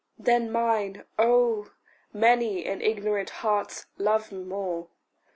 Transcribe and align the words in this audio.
Than 0.17 0.51
mine, 0.51 1.03
oh, 1.19 1.73
many 2.11 2.65
an 2.65 2.81
ignorant 2.81 3.29
heart 3.45 3.85
loves 3.99 4.31
more! 4.31 4.87